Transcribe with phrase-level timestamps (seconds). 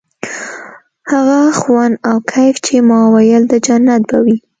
[1.11, 4.37] هغه خوند او کيف چې ما ويل د جنت به وي.